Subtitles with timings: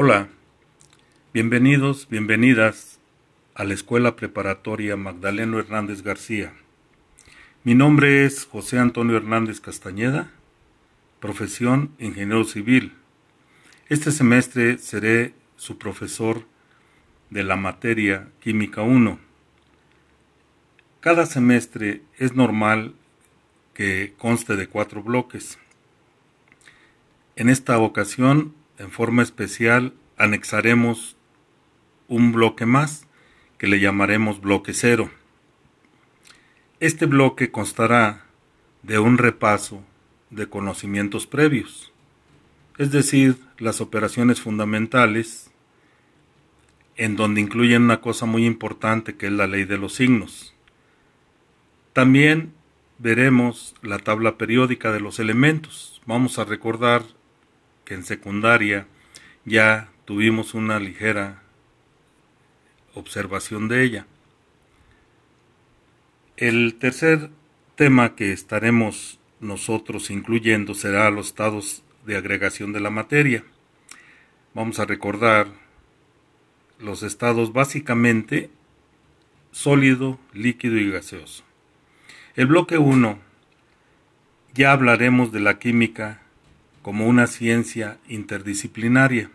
[0.00, 0.28] Hola,
[1.34, 3.00] bienvenidos, bienvenidas
[3.56, 6.52] a la Escuela Preparatoria Magdaleno Hernández García.
[7.64, 10.30] Mi nombre es José Antonio Hernández Castañeda,
[11.18, 12.92] profesión ingeniero civil.
[13.88, 16.44] Este semestre seré su profesor
[17.30, 19.18] de la materia Química 1.
[21.00, 22.94] Cada semestre es normal
[23.74, 25.58] que conste de cuatro bloques.
[27.34, 31.16] En esta ocasión, en forma especial, anexaremos
[32.06, 33.06] un bloque más
[33.58, 35.10] que le llamaremos bloque cero.
[36.80, 38.24] Este bloque constará
[38.82, 39.82] de un repaso
[40.30, 41.92] de conocimientos previos,
[42.78, 45.50] es decir, las operaciones fundamentales,
[46.96, 50.54] en donde incluyen una cosa muy importante que es la ley de los signos.
[51.92, 52.52] También
[52.98, 56.00] veremos la tabla periódica de los elementos.
[56.06, 57.02] Vamos a recordar
[57.88, 58.86] que en secundaria
[59.46, 61.40] ya tuvimos una ligera
[62.92, 64.06] observación de ella.
[66.36, 67.30] El tercer
[67.76, 73.42] tema que estaremos nosotros incluyendo será los estados de agregación de la materia.
[74.52, 75.46] Vamos a recordar
[76.78, 78.50] los estados básicamente
[79.50, 81.42] sólido, líquido y gaseoso.
[82.36, 83.18] El bloque 1
[84.52, 86.20] ya hablaremos de la química
[86.88, 89.30] como una ciencia interdisciplinaria.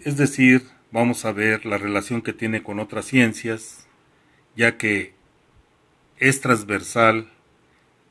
[0.00, 3.86] Es decir, vamos a ver la relación que tiene con otras ciencias,
[4.56, 5.12] ya que
[6.18, 7.30] es transversal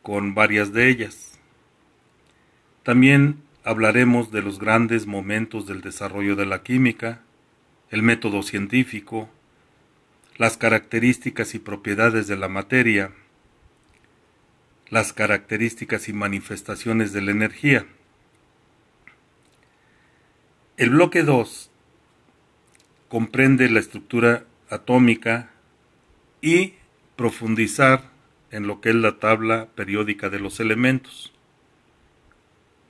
[0.01, 1.37] con varias de ellas.
[2.83, 7.21] También hablaremos de los grandes momentos del desarrollo de la química,
[7.89, 9.29] el método científico,
[10.37, 13.11] las características y propiedades de la materia,
[14.89, 17.85] las características y manifestaciones de la energía.
[20.77, 21.71] El bloque 2
[23.07, 25.51] comprende la estructura atómica
[26.41, 26.73] y
[27.15, 28.11] profundizar
[28.51, 31.33] en lo que es la tabla periódica de los elementos.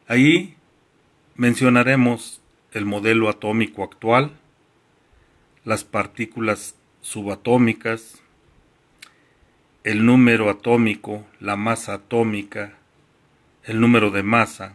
[0.08, 0.56] Ahí
[1.36, 2.42] mencionaremos
[2.72, 4.38] el modelo atómico actual,
[5.64, 8.22] las partículas subatómicas,
[9.86, 12.74] el número atómico, la masa atómica,
[13.66, 14.74] el número de masa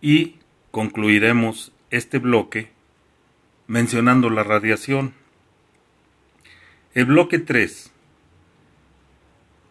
[0.00, 0.36] y
[0.70, 2.70] concluiremos este bloque
[3.66, 5.12] mencionando la radiación.
[6.94, 7.92] El bloque 3.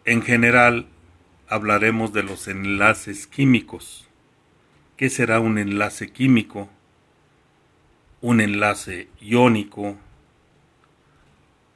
[0.05, 0.85] En general
[1.49, 4.07] hablaremos de los enlaces químicos.
[4.95, 6.69] ¿Qué será un enlace químico?
[8.21, 9.97] Un enlace iónico.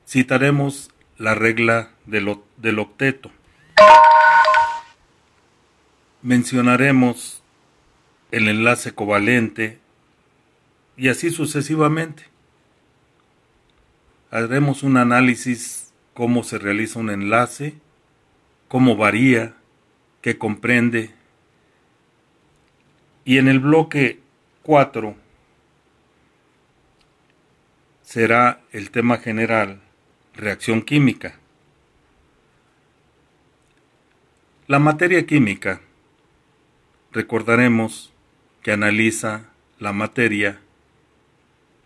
[0.07, 0.90] Citaremos
[1.21, 3.31] la regla del, del octeto.
[6.23, 7.43] Mencionaremos
[8.31, 9.77] el enlace covalente
[10.97, 12.23] y así sucesivamente.
[14.31, 17.75] Haremos un análisis cómo se realiza un enlace,
[18.67, 19.53] cómo varía,
[20.21, 21.13] qué comprende.
[23.25, 24.21] Y en el bloque
[24.63, 25.15] 4
[28.01, 29.81] será el tema general
[30.33, 31.39] reacción química.
[34.67, 35.81] La materia química,
[37.11, 38.13] recordaremos
[38.61, 39.49] que analiza
[39.79, 40.61] la materia,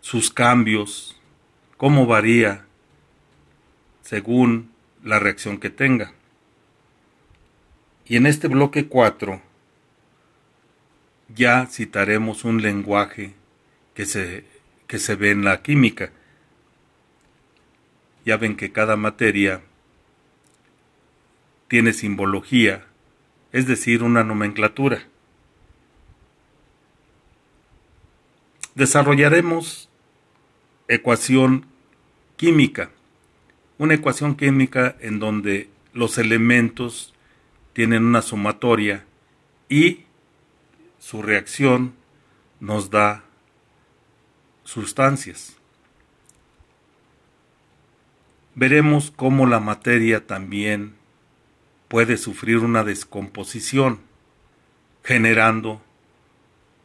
[0.00, 1.20] sus cambios,
[1.76, 2.66] cómo varía
[4.02, 4.70] según
[5.02, 6.12] la reacción que tenga.
[8.04, 9.42] Y en este bloque 4
[11.34, 13.34] ya citaremos un lenguaje
[13.94, 14.44] que se,
[14.86, 16.12] que se ve en la química,
[18.26, 19.62] ya ven que cada materia
[21.68, 22.84] tiene simbología,
[23.52, 25.06] es decir, una nomenclatura.
[28.74, 29.88] Desarrollaremos
[30.88, 31.66] ecuación
[32.36, 32.90] química,
[33.78, 37.14] una ecuación química en donde los elementos
[37.74, 39.04] tienen una sumatoria
[39.68, 40.00] y
[40.98, 41.94] su reacción
[42.58, 43.22] nos da
[44.64, 45.56] sustancias
[48.56, 50.94] veremos cómo la materia también
[51.88, 54.00] puede sufrir una descomposición,
[55.04, 55.80] generando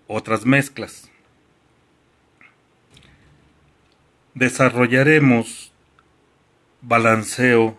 [0.05, 1.09] otras mezclas.
[4.35, 5.71] Desarrollaremos
[6.81, 7.77] balanceo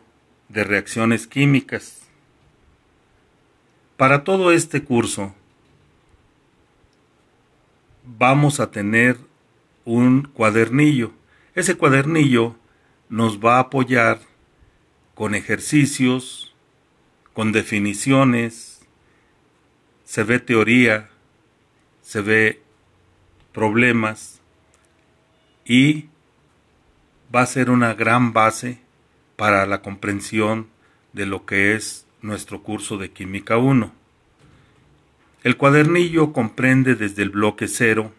[0.48, 2.00] de reacciones químicas.
[3.98, 5.34] Para todo este curso
[8.04, 9.18] vamos a tener
[9.84, 11.12] un cuadernillo.
[11.54, 12.56] Ese cuadernillo
[13.12, 14.20] nos va a apoyar
[15.14, 16.54] con ejercicios,
[17.34, 18.80] con definiciones,
[20.04, 21.10] se ve teoría
[22.00, 22.62] se ve
[23.52, 24.40] problemas
[25.66, 26.06] y
[27.34, 28.80] va a ser una gran base
[29.36, 30.68] para la comprensión
[31.12, 33.92] de lo que es nuestro curso de Química 1.
[35.44, 38.10] El cuadernillo comprende desde el bloque 0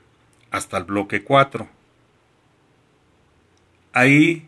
[0.51, 1.67] hasta el bloque 4.
[3.93, 4.47] Ahí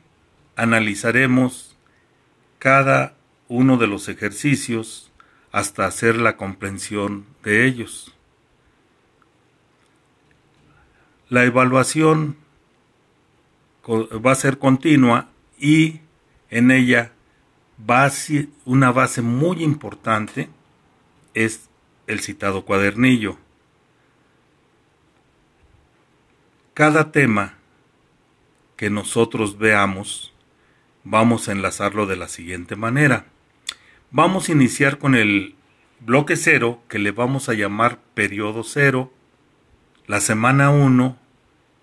[0.55, 1.75] analizaremos
[2.59, 3.15] cada
[3.47, 5.11] uno de los ejercicios
[5.51, 8.13] hasta hacer la comprensión de ellos.
[11.29, 12.37] La evaluación
[13.87, 16.01] va a ser continua y
[16.49, 17.11] en ella
[18.65, 20.49] una base muy importante
[21.33, 21.69] es
[22.07, 23.37] el citado cuadernillo.
[26.73, 27.55] Cada tema
[28.75, 30.33] que nosotros veamos,
[31.05, 33.27] vamos a enlazarlo de la siguiente manera.
[34.11, 35.55] Vamos a iniciar con el
[36.01, 39.13] bloque cero, que le vamos a llamar periodo cero,
[40.07, 41.17] la semana 1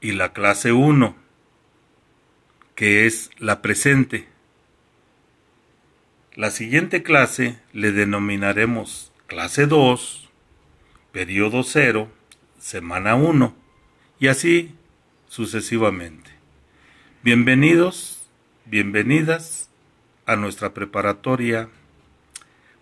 [0.00, 1.16] y la clase 1,
[2.74, 4.28] que es la presente.
[6.34, 10.30] La siguiente clase le denominaremos clase 2,
[11.12, 12.10] periodo 0,
[12.58, 13.54] semana 1
[14.18, 14.74] y así
[15.28, 16.30] sucesivamente.
[17.22, 18.21] Bienvenidos,
[18.64, 19.68] bienvenidas
[20.24, 21.68] a nuestra preparatoria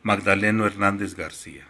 [0.02, 1.69] Magdaleno Hernández García.